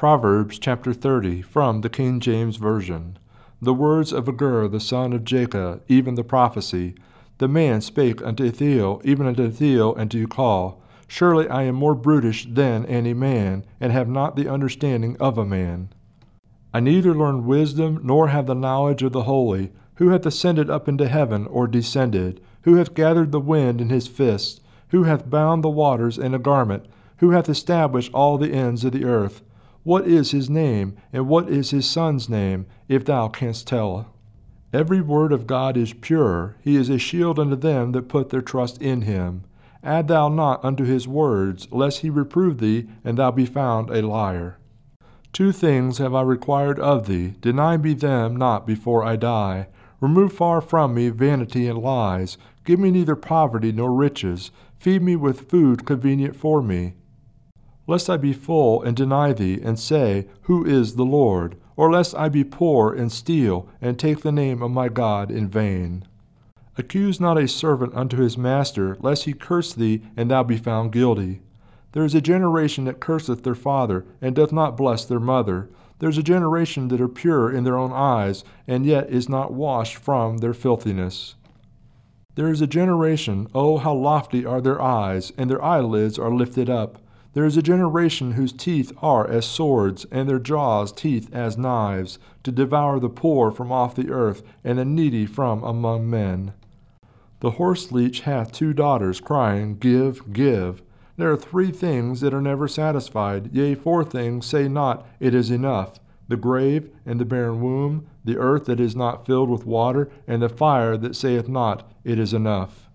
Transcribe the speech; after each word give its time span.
Proverbs 0.00 0.58
chapter 0.58 0.94
30 0.94 1.42
from 1.42 1.82
the 1.82 1.90
King 1.90 2.20
James 2.20 2.56
Version. 2.56 3.18
The 3.60 3.74
words 3.74 4.14
of 4.14 4.30
Agur 4.30 4.66
the 4.66 4.80
son 4.80 5.12
of 5.12 5.24
Jakeh, 5.24 5.80
even 5.88 6.14
the 6.14 6.24
prophecy. 6.24 6.94
The 7.36 7.48
man 7.48 7.82
spake 7.82 8.22
unto 8.22 8.44
Ithiel, 8.44 9.02
even 9.04 9.26
unto 9.26 9.42
Ithiel 9.42 9.94
and 9.94 10.10
to 10.10 10.26
Ucal. 10.26 10.76
Surely 11.06 11.50
I 11.50 11.64
am 11.64 11.74
more 11.74 11.94
brutish 11.94 12.46
than 12.48 12.86
any 12.86 13.12
man, 13.12 13.62
and 13.78 13.92
have 13.92 14.08
not 14.08 14.36
the 14.36 14.48
understanding 14.48 15.18
of 15.20 15.36
a 15.36 15.44
man. 15.44 15.90
I 16.72 16.80
neither 16.80 17.14
learn 17.14 17.44
wisdom 17.44 18.00
nor 18.02 18.28
have 18.28 18.46
the 18.46 18.54
knowledge 18.54 19.02
of 19.02 19.12
the 19.12 19.24
holy. 19.24 19.70
Who 19.96 20.08
hath 20.08 20.24
ascended 20.24 20.70
up 20.70 20.88
into 20.88 21.08
heaven, 21.08 21.46
or 21.46 21.66
descended? 21.66 22.40
Who 22.62 22.76
hath 22.76 22.94
gathered 22.94 23.32
the 23.32 23.38
wind 23.38 23.82
in 23.82 23.90
his 23.90 24.08
fist? 24.08 24.62
Who 24.92 25.02
hath 25.02 25.28
bound 25.28 25.62
the 25.62 25.68
waters 25.68 26.16
in 26.16 26.32
a 26.32 26.38
garment? 26.38 26.86
Who 27.18 27.32
hath 27.32 27.50
established 27.50 28.14
all 28.14 28.38
the 28.38 28.54
ends 28.54 28.82
of 28.82 28.92
the 28.92 29.04
earth? 29.04 29.42
What 29.82 30.06
is 30.06 30.32
his 30.32 30.50
name, 30.50 30.94
and 31.10 31.26
what 31.26 31.48
is 31.48 31.70
his 31.70 31.86
son's 31.86 32.28
name, 32.28 32.66
if 32.86 33.02
thou 33.02 33.28
canst 33.28 33.66
tell? 33.66 34.08
Every 34.74 35.00
word 35.00 35.32
of 35.32 35.46
God 35.46 35.78
is 35.78 35.94
pure. 35.94 36.56
He 36.60 36.76
is 36.76 36.90
a 36.90 36.98
shield 36.98 37.38
unto 37.38 37.56
them 37.56 37.92
that 37.92 38.08
put 38.08 38.28
their 38.28 38.42
trust 38.42 38.82
in 38.82 39.02
him. 39.02 39.44
Add 39.82 40.08
thou 40.08 40.28
not 40.28 40.62
unto 40.62 40.84
his 40.84 41.08
words, 41.08 41.66
lest 41.72 42.00
he 42.00 42.10
reprove 42.10 42.58
thee, 42.58 42.88
and 43.02 43.16
thou 43.16 43.30
be 43.30 43.46
found 43.46 43.88
a 43.88 44.06
liar. 44.06 44.58
Two 45.32 45.50
things 45.50 45.96
have 45.96 46.14
I 46.14 46.22
required 46.22 46.78
of 46.78 47.06
thee, 47.06 47.36
deny 47.40 47.78
me 47.78 47.94
them 47.94 48.36
not 48.36 48.66
before 48.66 49.02
I 49.02 49.16
die. 49.16 49.68
Remove 49.98 50.34
far 50.34 50.60
from 50.60 50.92
me 50.92 51.08
vanity 51.08 51.66
and 51.66 51.78
lies. 51.78 52.36
Give 52.64 52.78
me 52.78 52.90
neither 52.90 53.16
poverty 53.16 53.72
nor 53.72 53.94
riches. 53.94 54.50
Feed 54.78 55.00
me 55.00 55.16
with 55.16 55.48
food 55.48 55.86
convenient 55.86 56.36
for 56.36 56.60
me 56.60 56.94
lest 57.90 58.08
I 58.08 58.16
be 58.16 58.32
full 58.32 58.80
and 58.82 58.96
deny 58.96 59.32
thee, 59.32 59.58
and 59.60 59.76
say, 59.76 60.28
Who 60.42 60.64
is 60.64 60.94
the 60.94 61.04
Lord? 61.04 61.56
Or 61.76 61.90
lest 61.90 62.14
I 62.14 62.28
be 62.28 62.44
poor 62.44 62.92
and 62.94 63.10
steal, 63.10 63.68
and 63.80 63.98
take 63.98 64.20
the 64.20 64.30
name 64.30 64.62
of 64.62 64.70
my 64.70 64.88
God 64.88 65.28
in 65.28 65.48
vain. 65.48 66.04
Accuse 66.78 67.20
not 67.20 67.36
a 67.36 67.48
servant 67.48 67.92
unto 67.96 68.18
his 68.18 68.38
master, 68.38 68.96
lest 69.00 69.24
he 69.24 69.32
curse 69.32 69.74
thee, 69.74 70.02
and 70.16 70.30
thou 70.30 70.44
be 70.44 70.56
found 70.56 70.92
guilty. 70.92 71.40
There 71.90 72.04
is 72.04 72.14
a 72.14 72.20
generation 72.20 72.84
that 72.84 73.00
curseth 73.00 73.42
their 73.42 73.56
father, 73.56 74.06
and 74.22 74.36
doth 74.36 74.52
not 74.52 74.76
bless 74.76 75.04
their 75.04 75.18
mother. 75.18 75.68
There 75.98 76.08
is 76.08 76.16
a 76.16 76.22
generation 76.22 76.86
that 76.88 77.00
are 77.00 77.08
pure 77.08 77.50
in 77.50 77.64
their 77.64 77.76
own 77.76 77.92
eyes, 77.92 78.44
and 78.68 78.86
yet 78.86 79.10
is 79.10 79.28
not 79.28 79.52
washed 79.52 79.96
from 79.96 80.38
their 80.38 80.54
filthiness. 80.54 81.34
There 82.36 82.52
is 82.52 82.60
a 82.60 82.68
generation, 82.68 83.48
oh, 83.52 83.78
how 83.78 83.94
lofty 83.94 84.46
are 84.46 84.60
their 84.60 84.80
eyes, 84.80 85.32
and 85.36 85.50
their 85.50 85.62
eyelids 85.62 86.20
are 86.20 86.30
lifted 86.30 86.70
up. 86.70 87.00
There 87.32 87.44
is 87.44 87.56
a 87.56 87.62
generation 87.62 88.32
whose 88.32 88.52
teeth 88.52 88.92
are 89.00 89.28
as 89.28 89.46
swords, 89.46 90.04
and 90.10 90.28
their 90.28 90.40
jaws 90.40 90.90
teeth 90.90 91.32
as 91.32 91.56
knives, 91.56 92.18
to 92.42 92.50
devour 92.50 92.98
the 92.98 93.08
poor 93.08 93.50
from 93.50 93.70
off 93.70 93.94
the 93.94 94.10
earth, 94.10 94.42
and 94.64 94.78
the 94.78 94.84
needy 94.84 95.26
from 95.26 95.62
among 95.62 96.10
men. 96.10 96.52
The 97.38 97.52
horse 97.52 97.92
leech 97.92 98.22
hath 98.22 98.52
two 98.52 98.72
daughters, 98.72 99.20
crying, 99.20 99.78
Give, 99.78 100.32
give. 100.32 100.82
There 101.16 101.30
are 101.30 101.36
three 101.36 101.70
things 101.70 102.20
that 102.20 102.34
are 102.34 102.42
never 102.42 102.66
satisfied, 102.66 103.54
yea, 103.54 103.74
four 103.74 104.04
things 104.04 104.46
say 104.46 104.68
not, 104.68 105.06
It 105.20 105.34
is 105.34 105.50
enough 105.50 106.00
the 106.30 106.36
grave 106.36 106.88
and 107.04 107.18
the 107.20 107.24
barren 107.24 107.60
womb, 107.60 108.06
the 108.24 108.38
earth 108.38 108.66
that 108.66 108.78
is 108.78 108.94
not 108.94 109.26
filled 109.26 109.50
with 109.50 109.66
water, 109.66 110.08
and 110.28 110.40
the 110.40 110.48
fire 110.48 110.96
that 110.96 111.16
saith 111.16 111.48
not, 111.48 111.90
It 112.04 112.20
is 112.20 112.32
enough. 112.32 112.89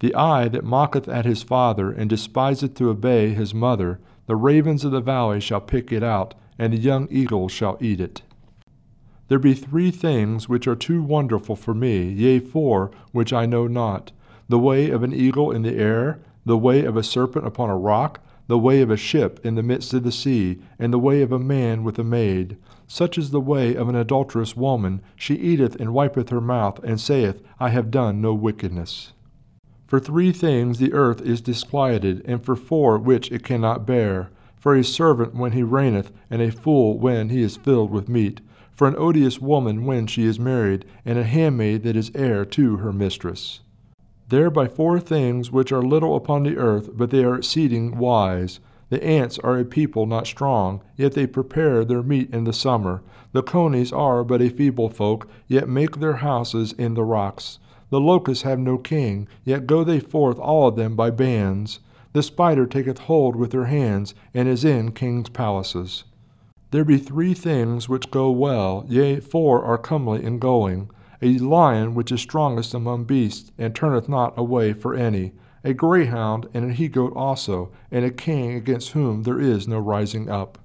The 0.00 0.14
eye 0.14 0.48
that 0.48 0.64
mocketh 0.64 1.08
at 1.08 1.24
his 1.24 1.42
father, 1.42 1.90
and 1.90 2.10
despiseth 2.10 2.74
to 2.74 2.90
obey 2.90 3.34
his 3.34 3.54
mother, 3.54 4.00
the 4.26 4.36
ravens 4.36 4.84
of 4.84 4.92
the 4.92 5.00
valley 5.00 5.40
shall 5.40 5.60
pick 5.60 5.92
it 5.92 6.02
out, 6.02 6.34
and 6.58 6.72
the 6.72 6.78
young 6.78 7.08
eagles 7.10 7.52
shall 7.52 7.78
eat 7.80 8.00
it. 8.00 8.22
There 9.28 9.38
be 9.38 9.54
three 9.54 9.90
things 9.90 10.48
which 10.48 10.66
are 10.66 10.76
too 10.76 11.02
wonderful 11.02 11.56
for 11.56 11.74
me, 11.74 12.08
yea, 12.08 12.38
four, 12.40 12.90
which 13.12 13.32
I 13.32 13.46
know 13.46 13.66
not 13.66 14.12
the 14.48 14.58
way 14.58 14.90
of 14.90 15.02
an 15.02 15.12
eagle 15.12 15.50
in 15.50 15.62
the 15.62 15.76
air, 15.76 16.20
the 16.44 16.58
way 16.58 16.84
of 16.84 16.96
a 16.96 17.02
serpent 17.02 17.46
upon 17.46 17.70
a 17.70 17.76
rock, 17.76 18.20
the 18.46 18.58
way 18.58 18.82
of 18.82 18.90
a 18.90 18.96
ship 18.96 19.40
in 19.42 19.54
the 19.54 19.62
midst 19.62 19.94
of 19.94 20.02
the 20.02 20.12
sea, 20.12 20.58
and 20.78 20.92
the 20.92 20.98
way 20.98 21.22
of 21.22 21.32
a 21.32 21.38
man 21.38 21.82
with 21.82 21.98
a 21.98 22.04
maid. 22.04 22.58
Such 22.86 23.16
is 23.16 23.30
the 23.30 23.40
way 23.40 23.74
of 23.74 23.88
an 23.88 23.94
adulterous 23.94 24.54
woman. 24.54 25.00
She 25.16 25.34
eateth 25.34 25.76
and 25.76 25.94
wipeth 25.94 26.28
her 26.28 26.42
mouth, 26.42 26.78
and 26.84 27.00
saith, 27.00 27.42
I 27.58 27.70
have 27.70 27.90
done 27.90 28.20
no 28.20 28.34
wickedness. 28.34 29.14
For 29.94 30.00
three 30.00 30.32
things 30.32 30.80
the 30.80 30.92
earth 30.92 31.20
is 31.20 31.40
disquieted, 31.40 32.22
and 32.24 32.44
for 32.44 32.56
four 32.56 32.98
which 32.98 33.30
it 33.30 33.44
cannot 33.44 33.86
bear. 33.86 34.30
For 34.56 34.74
a 34.74 34.82
servant 34.82 35.36
when 35.36 35.52
he 35.52 35.62
reigneth, 35.62 36.10
and 36.28 36.42
a 36.42 36.50
fool 36.50 36.98
when 36.98 37.28
he 37.28 37.42
is 37.42 37.56
filled 37.56 37.92
with 37.92 38.08
meat. 38.08 38.40
For 38.72 38.88
an 38.88 38.96
odious 38.98 39.40
woman 39.40 39.84
when 39.84 40.08
she 40.08 40.24
is 40.24 40.40
married, 40.40 40.84
and 41.04 41.16
a 41.16 41.22
handmaid 41.22 41.84
that 41.84 41.94
is 41.94 42.10
heir 42.12 42.44
to 42.44 42.78
her 42.78 42.92
mistress. 42.92 43.60
There 44.30 44.50
by 44.50 44.66
four 44.66 44.98
things 44.98 45.52
which 45.52 45.70
are 45.70 45.80
little 45.80 46.16
upon 46.16 46.42
the 46.42 46.56
earth, 46.56 46.90
but 46.94 47.10
they 47.10 47.22
are 47.22 47.36
exceeding 47.36 47.96
wise. 47.96 48.58
The 48.88 49.00
ants 49.00 49.38
are 49.44 49.60
a 49.60 49.64
people 49.64 50.06
not 50.06 50.26
strong, 50.26 50.82
yet 50.96 51.12
they 51.12 51.28
prepare 51.28 51.84
their 51.84 52.02
meat 52.02 52.34
in 52.34 52.42
the 52.42 52.52
summer. 52.52 53.04
The 53.30 53.44
conies 53.44 53.92
are 53.92 54.24
but 54.24 54.42
a 54.42 54.48
feeble 54.48 54.88
folk, 54.88 55.28
yet 55.46 55.68
make 55.68 56.00
their 56.00 56.16
houses 56.16 56.72
in 56.72 56.94
the 56.94 57.04
rocks. 57.04 57.60
The 57.94 58.00
locusts 58.00 58.42
have 58.42 58.58
no 58.58 58.76
king, 58.76 59.28
yet 59.44 59.68
go 59.68 59.84
they 59.84 60.00
forth 60.00 60.36
all 60.40 60.66
of 60.66 60.74
them 60.74 60.96
by 60.96 61.10
bands. 61.10 61.78
The 62.12 62.24
spider 62.24 62.66
taketh 62.66 62.98
hold 62.98 63.36
with 63.36 63.52
her 63.52 63.66
hands, 63.66 64.16
and 64.34 64.48
is 64.48 64.64
in 64.64 64.90
kings' 64.90 65.28
palaces. 65.28 66.02
There 66.72 66.84
be 66.84 66.98
three 66.98 67.34
things 67.34 67.88
which 67.88 68.10
go 68.10 68.32
well, 68.32 68.84
yea, 68.88 69.20
four 69.20 69.62
are 69.62 69.78
comely 69.78 70.24
in 70.24 70.40
going 70.40 70.90
a 71.22 71.38
lion 71.38 71.94
which 71.94 72.10
is 72.10 72.20
strongest 72.20 72.74
among 72.74 73.04
beasts, 73.04 73.52
and 73.58 73.72
turneth 73.72 74.08
not 74.08 74.36
away 74.36 74.72
for 74.72 74.96
any, 74.96 75.30
a 75.62 75.72
greyhound, 75.72 76.48
and 76.52 76.68
a 76.68 76.74
he 76.74 76.88
goat 76.88 77.12
also, 77.14 77.70
and 77.92 78.04
a 78.04 78.10
king 78.10 78.54
against 78.54 78.90
whom 78.90 79.22
there 79.22 79.40
is 79.40 79.68
no 79.68 79.78
rising 79.78 80.28
up. 80.28 80.58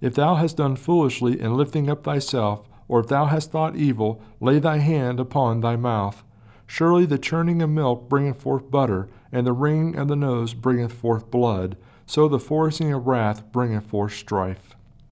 If 0.00 0.14
thou 0.14 0.36
hast 0.36 0.58
done 0.58 0.76
foolishly 0.76 1.40
in 1.40 1.56
lifting 1.56 1.90
up 1.90 2.04
thyself, 2.04 2.68
or 2.86 3.00
if 3.00 3.08
thou 3.08 3.24
hast 3.24 3.50
thought 3.50 3.74
evil, 3.74 4.22
lay 4.38 4.60
thy 4.60 4.76
hand 4.76 5.18
upon 5.18 5.62
thy 5.62 5.74
mouth. 5.74 6.22
Surely 6.72 7.04
the 7.04 7.18
churning 7.18 7.60
of 7.62 7.68
milk 7.68 8.08
bringeth 8.08 8.40
forth 8.40 8.70
butter, 8.70 9.08
and 9.32 9.44
the 9.44 9.52
wringing 9.52 9.96
of 9.96 10.06
the 10.06 10.14
nose 10.14 10.54
bringeth 10.54 10.92
forth 10.92 11.28
blood. 11.28 11.76
So 12.06 12.28
the 12.28 12.38
forcing 12.38 12.92
of 12.92 13.08
wrath 13.08 13.42
bringeth 13.50 13.86
forth 13.86 14.12
strife. 14.12 14.76